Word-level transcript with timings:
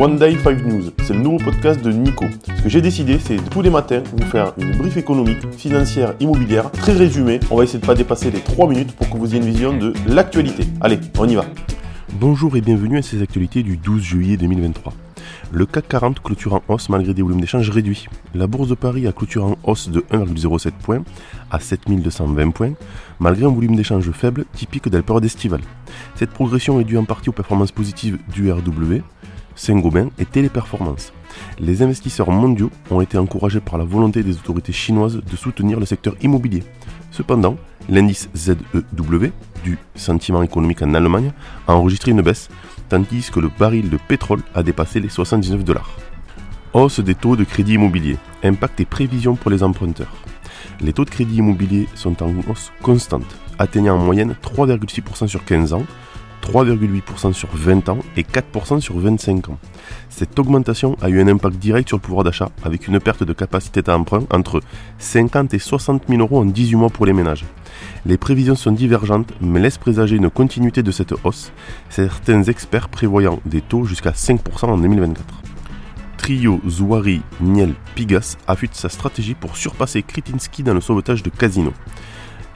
One 0.00 0.16
Day 0.16 0.36
5 0.38 0.64
News, 0.64 0.92
c'est 1.02 1.12
le 1.12 1.18
nouveau 1.18 1.38
podcast 1.38 1.82
de 1.82 1.90
Nico. 1.90 2.24
Ce 2.56 2.62
que 2.62 2.68
j'ai 2.68 2.80
décidé, 2.80 3.18
c'est 3.18 3.34
tous 3.50 3.62
les 3.62 3.70
matins 3.70 4.00
vous 4.16 4.24
faire 4.26 4.52
une 4.56 4.76
brief 4.76 4.96
économique, 4.96 5.52
financière, 5.56 6.14
immobilière, 6.20 6.70
très 6.70 6.92
résumée. 6.92 7.40
On 7.50 7.56
va 7.56 7.64
essayer 7.64 7.80
de 7.80 7.84
pas 7.84 7.96
dépasser 7.96 8.30
les 8.30 8.38
3 8.38 8.68
minutes 8.68 8.92
pour 8.92 9.10
que 9.10 9.16
vous 9.16 9.34
ayez 9.34 9.42
une 9.44 9.50
vision 9.50 9.76
de 9.76 9.92
l'actualité. 10.06 10.62
Allez, 10.80 11.00
on 11.18 11.28
y 11.28 11.34
va. 11.34 11.46
Bonjour 12.12 12.56
et 12.56 12.60
bienvenue 12.60 12.98
à 12.98 13.02
ces 13.02 13.22
actualités 13.22 13.64
du 13.64 13.76
12 13.76 14.00
juillet 14.00 14.36
2023. 14.36 14.92
Le 15.50 15.66
CAC 15.66 15.88
40 15.88 16.22
clôture 16.22 16.54
en 16.54 16.62
hausse 16.68 16.88
malgré 16.90 17.12
des 17.12 17.22
volumes 17.22 17.40
d'échange 17.40 17.68
réduits. 17.68 18.06
La 18.34 18.46
bourse 18.46 18.68
de 18.68 18.74
Paris 18.74 19.08
a 19.08 19.12
clôturé 19.12 19.46
en 19.46 19.58
hausse 19.64 19.88
de 19.88 20.00
1,07 20.12 20.72
points 20.80 21.02
à 21.50 21.58
7220 21.58 22.50
points, 22.50 22.72
malgré 23.18 23.46
un 23.46 23.50
volume 23.50 23.74
d'échange 23.74 24.10
faible 24.12 24.44
typique 24.52 24.88
de 24.88 24.96
la 24.96 25.02
période 25.02 25.24
estivale. 25.24 25.62
Cette 26.14 26.30
progression 26.30 26.78
est 26.80 26.84
due 26.84 26.98
en 26.98 27.04
partie 27.04 27.30
aux 27.30 27.32
performances 27.32 27.72
positives 27.72 28.18
du 28.32 28.52
RW, 28.52 29.02
Saint-Gobain 29.58 30.08
et 30.18 30.24
Téléperformance. 30.24 31.12
Les 31.58 31.82
investisseurs 31.82 32.30
mondiaux 32.30 32.70
ont 32.90 33.00
été 33.00 33.18
encouragés 33.18 33.60
par 33.60 33.76
la 33.76 33.84
volonté 33.84 34.22
des 34.22 34.36
autorités 34.36 34.72
chinoises 34.72 35.20
de 35.20 35.36
soutenir 35.36 35.78
le 35.80 35.86
secteur 35.86 36.14
immobilier. 36.22 36.62
Cependant, 37.10 37.56
l'indice 37.88 38.30
ZEW 38.34 39.32
du 39.64 39.78
sentiment 39.94 40.42
économique 40.42 40.82
en 40.82 40.94
Allemagne 40.94 41.32
a 41.66 41.74
enregistré 41.74 42.12
une 42.12 42.22
baisse, 42.22 42.48
tandis 42.88 43.30
que 43.30 43.40
le 43.40 43.50
baril 43.58 43.90
de 43.90 43.98
pétrole 44.08 44.42
a 44.54 44.62
dépassé 44.62 45.00
les 45.00 45.08
79 45.08 45.64
dollars. 45.64 45.90
Hausse 46.72 47.00
des 47.00 47.14
taux 47.14 47.34
de 47.34 47.44
crédit 47.44 47.74
immobilier, 47.74 48.16
impact 48.44 48.80
et 48.80 48.84
prévisions 48.84 49.34
pour 49.34 49.50
les 49.50 49.62
emprunteurs. 49.62 50.14
Les 50.80 50.92
taux 50.92 51.04
de 51.04 51.10
crédit 51.10 51.36
immobilier 51.36 51.88
sont 51.94 52.22
en 52.22 52.32
hausse 52.48 52.70
constante, 52.82 53.36
atteignant 53.58 53.96
en 53.96 54.04
moyenne 54.04 54.36
3,6% 54.42 55.26
sur 55.26 55.44
15 55.44 55.72
ans, 55.72 55.84
3,8% 56.42 57.32
sur 57.32 57.48
20 57.52 57.88
ans 57.88 57.98
et 58.16 58.22
4% 58.22 58.80
sur 58.80 58.98
25 58.98 59.48
ans. 59.50 59.58
Cette 60.08 60.38
augmentation 60.38 60.96
a 61.00 61.08
eu 61.08 61.20
un 61.20 61.28
impact 61.28 61.56
direct 61.56 61.88
sur 61.88 61.96
le 61.96 62.02
pouvoir 62.02 62.24
d'achat 62.24 62.50
avec 62.64 62.88
une 62.88 63.00
perte 63.00 63.22
de 63.22 63.32
capacité 63.32 63.82
d'emprunt 63.82 64.24
entre 64.32 64.60
50 64.98 65.54
et 65.54 65.58
60 65.58 66.04
000 66.08 66.20
euros 66.20 66.40
en 66.40 66.44
18 66.44 66.76
mois 66.76 66.90
pour 66.90 67.06
les 67.06 67.12
ménages. 67.12 67.44
Les 68.06 68.16
prévisions 68.16 68.56
sont 68.56 68.72
divergentes 68.72 69.32
mais 69.40 69.60
laissent 69.60 69.78
présager 69.78 70.16
une 70.16 70.30
continuité 70.30 70.82
de 70.82 70.90
cette 70.90 71.14
hausse, 71.24 71.52
certains 71.90 72.42
experts 72.44 72.88
prévoyant 72.88 73.40
des 73.46 73.60
taux 73.60 73.84
jusqu'à 73.84 74.10
5% 74.10 74.66
en 74.66 74.78
2024. 74.78 75.24
Trio 76.16 76.60
Zouari 76.68 77.22
Niel 77.40 77.74
Pigas 77.94 78.36
affûte 78.46 78.74
sa 78.74 78.88
stratégie 78.88 79.34
pour 79.34 79.56
surpasser 79.56 80.02
Kretinsky 80.02 80.62
dans 80.62 80.74
le 80.74 80.80
sauvetage 80.80 81.22
de 81.22 81.30
Casino. 81.30 81.72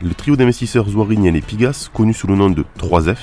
Le 0.00 0.14
trio 0.14 0.36
d'investisseurs 0.36 0.88
Zouari 0.88 1.18
Niel 1.18 1.34
et 1.34 1.40
Pigas, 1.40 1.90
connu 1.92 2.14
sous 2.14 2.28
le 2.28 2.36
nom 2.36 2.50
de 2.50 2.64
3F, 2.78 3.16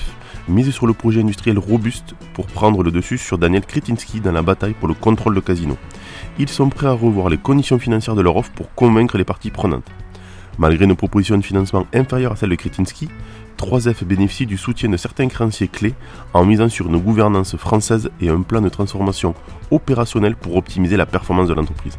mise 0.46 0.70
sur 0.70 0.86
le 0.86 0.92
projet 0.92 1.22
industriel 1.22 1.58
robuste 1.58 2.14
pour 2.34 2.46
prendre 2.48 2.82
le 2.82 2.90
dessus 2.90 3.16
sur 3.16 3.38
Daniel 3.38 3.64
Kretinsky 3.64 4.20
dans 4.20 4.32
la 4.32 4.42
bataille 4.42 4.74
pour 4.74 4.86
le 4.86 4.92
contrôle 4.92 5.34
de 5.34 5.40
Casino. 5.40 5.78
Ils 6.38 6.50
sont 6.50 6.68
prêts 6.68 6.88
à 6.88 6.92
revoir 6.92 7.30
les 7.30 7.38
conditions 7.38 7.78
financières 7.78 8.14
de 8.14 8.20
leur 8.20 8.36
offre 8.36 8.52
pour 8.52 8.74
convaincre 8.74 9.16
les 9.16 9.24
parties 9.24 9.50
prenantes. 9.50 9.88
Malgré 10.58 10.84
une 10.84 10.96
proposition 10.96 11.38
de 11.38 11.42
financement 11.42 11.86
inférieure 11.94 12.32
à 12.32 12.36
celle 12.36 12.50
de 12.50 12.56
Kretinsky, 12.56 13.08
3F 13.56 14.04
bénéficie 14.04 14.44
du 14.44 14.58
soutien 14.58 14.90
de 14.90 14.98
certains 14.98 15.28
créanciers 15.28 15.68
clés 15.68 15.94
en 16.34 16.44
misant 16.44 16.68
sur 16.68 16.88
une 16.88 16.98
gouvernance 16.98 17.56
française 17.56 18.10
et 18.20 18.28
un 18.28 18.42
plan 18.42 18.60
de 18.60 18.68
transformation 18.68 19.34
opérationnelle 19.70 20.36
pour 20.36 20.56
optimiser 20.56 20.98
la 20.98 21.06
performance 21.06 21.48
de 21.48 21.54
l'entreprise. 21.54 21.98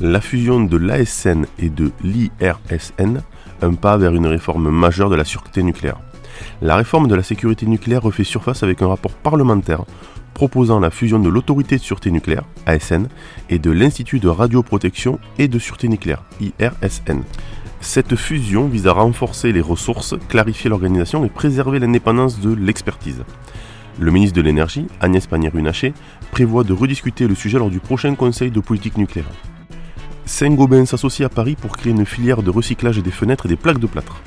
La 0.00 0.20
fusion 0.20 0.60
de 0.60 0.76
l'ASN 0.76 1.44
et 1.58 1.68
de 1.68 1.90
l'IRSN, 2.02 3.20
un 3.62 3.74
pas 3.74 3.96
vers 3.96 4.14
une 4.14 4.26
réforme 4.26 4.70
majeure 4.70 5.10
de 5.10 5.16
la 5.16 5.24
sûreté 5.24 5.62
nucléaire. 5.62 5.98
La 6.62 6.76
réforme 6.76 7.08
de 7.08 7.14
la 7.14 7.22
sécurité 7.22 7.66
nucléaire 7.66 8.02
refait 8.02 8.24
surface 8.24 8.62
avec 8.62 8.82
un 8.82 8.88
rapport 8.88 9.12
parlementaire 9.12 9.84
proposant 10.34 10.80
la 10.80 10.90
fusion 10.90 11.18
de 11.18 11.28
l'autorité 11.28 11.76
de 11.76 11.82
sûreté 11.82 12.10
nucléaire, 12.10 12.44
ASN, 12.64 13.08
et 13.50 13.58
de 13.58 13.70
l'Institut 13.70 14.20
de 14.20 14.28
radioprotection 14.28 15.18
et 15.38 15.48
de 15.48 15.58
sûreté 15.58 15.88
nucléaire, 15.88 16.22
IRSN. 16.40 17.22
Cette 17.80 18.16
fusion 18.16 18.66
vise 18.66 18.86
à 18.86 18.92
renforcer 18.92 19.52
les 19.52 19.60
ressources, 19.60 20.14
clarifier 20.28 20.70
l'organisation 20.70 21.24
et 21.24 21.28
préserver 21.28 21.78
l'indépendance 21.78 22.40
de 22.40 22.54
l'expertise. 22.54 23.24
Le 23.98 24.10
ministre 24.10 24.36
de 24.36 24.42
l'Énergie, 24.42 24.86
Agnès 25.00 25.26
Pannier-Runacher, 25.26 25.92
prévoit 26.30 26.64
de 26.64 26.72
rediscuter 26.72 27.26
le 27.26 27.34
sujet 27.34 27.58
lors 27.58 27.70
du 27.70 27.80
prochain 27.80 28.14
Conseil 28.14 28.50
de 28.50 28.60
politique 28.60 28.96
nucléaire. 28.96 29.26
Saint-Gobain 30.30 30.86
s'associe 30.86 31.26
à 31.26 31.28
Paris 31.28 31.56
pour 31.60 31.76
créer 31.76 31.90
une 31.92 32.06
filière 32.06 32.44
de 32.44 32.50
recyclage 32.50 32.98
des 32.98 33.10
fenêtres 33.10 33.46
et 33.46 33.48
des 33.48 33.56
plaques 33.56 33.80
de 33.80 33.88
plâtre. 33.88 34.22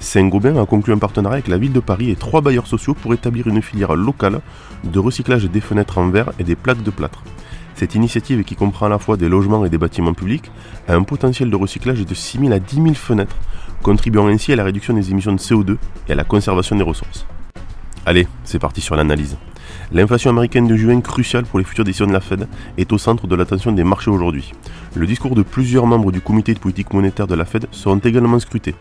Saint-Gobain 0.00 0.56
a 0.56 0.64
conclu 0.64 0.94
un 0.94 0.98
partenariat 0.98 1.34
avec 1.34 1.48
la 1.48 1.58
ville 1.58 1.74
de 1.74 1.78
Paris 1.78 2.10
et 2.10 2.16
trois 2.16 2.40
bailleurs 2.40 2.66
sociaux 2.66 2.94
pour 2.94 3.12
établir 3.12 3.46
une 3.46 3.60
filière 3.60 3.94
locale 3.94 4.40
de 4.82 4.98
recyclage 4.98 5.44
des 5.44 5.60
fenêtres 5.60 5.98
en 5.98 6.08
verre 6.08 6.32
et 6.38 6.42
des 6.42 6.56
plaques 6.56 6.82
de 6.82 6.90
plâtre. 6.90 7.22
Cette 7.76 7.94
initiative, 7.94 8.44
qui 8.44 8.56
comprend 8.56 8.86
à 8.86 8.88
la 8.88 8.98
fois 8.98 9.18
des 9.18 9.28
logements 9.28 9.66
et 9.66 9.68
des 9.68 9.76
bâtiments 9.76 10.14
publics, 10.14 10.50
a 10.88 10.94
un 10.94 11.02
potentiel 11.02 11.50
de 11.50 11.56
recyclage 11.56 12.04
de 12.04 12.14
6 12.14 12.38
000 12.38 12.52
à 12.52 12.58
10 12.58 12.76
000 12.76 12.94
fenêtres, 12.94 13.36
contribuant 13.82 14.28
ainsi 14.28 14.54
à 14.54 14.56
la 14.56 14.64
réduction 14.64 14.94
des 14.94 15.10
émissions 15.10 15.34
de 15.34 15.38
CO2 15.38 15.76
et 16.08 16.12
à 16.12 16.16
la 16.16 16.24
conservation 16.24 16.76
des 16.76 16.82
ressources. 16.82 17.26
Allez, 18.04 18.26
c'est 18.44 18.58
parti 18.58 18.80
sur 18.80 18.96
l'analyse. 18.96 19.36
L'inflation 19.92 20.30
américaine 20.30 20.66
de 20.66 20.74
juin, 20.74 21.00
cruciale 21.00 21.44
pour 21.44 21.60
les 21.60 21.64
futures 21.64 21.84
décisions 21.84 22.06
de 22.06 22.12
la 22.12 22.20
Fed, 22.20 22.48
est 22.76 22.92
au 22.92 22.98
centre 22.98 23.28
de 23.28 23.36
l'attention 23.36 23.70
des 23.70 23.84
marchés 23.84 24.10
aujourd'hui. 24.10 24.52
Le 24.96 25.06
discours 25.06 25.36
de 25.36 25.42
plusieurs 25.42 25.86
membres 25.86 26.10
du 26.10 26.20
comité 26.20 26.52
de 26.52 26.58
politique 26.58 26.92
monétaire 26.92 27.28
de 27.28 27.36
la 27.36 27.44
Fed 27.44 27.66
seront 27.70 27.98
également 27.98 28.40
scrutés. 28.40 28.74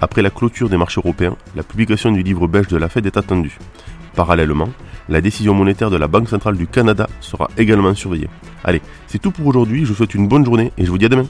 Après 0.00 0.20
la 0.20 0.30
clôture 0.30 0.68
des 0.68 0.76
marchés 0.76 1.00
européens, 1.00 1.36
la 1.54 1.62
publication 1.62 2.10
du 2.10 2.24
livre 2.24 2.48
belge 2.48 2.66
de 2.66 2.76
la 2.76 2.88
Fed 2.88 3.06
est 3.06 3.16
attendue. 3.16 3.56
Parallèlement, 4.16 4.70
la 5.08 5.20
décision 5.20 5.54
monétaire 5.54 5.90
de 5.90 5.96
la 5.96 6.08
Banque 6.08 6.28
centrale 6.28 6.56
du 6.56 6.66
Canada 6.66 7.08
sera 7.20 7.48
également 7.56 7.94
surveillée. 7.94 8.28
Allez, 8.64 8.82
c'est 9.06 9.20
tout 9.20 9.30
pour 9.30 9.46
aujourd'hui, 9.46 9.84
je 9.84 9.90
vous 9.90 9.94
souhaite 9.94 10.14
une 10.14 10.26
bonne 10.26 10.44
journée 10.44 10.72
et 10.76 10.84
je 10.84 10.90
vous 10.90 10.98
dis 10.98 11.06
à 11.06 11.08
demain. 11.08 11.26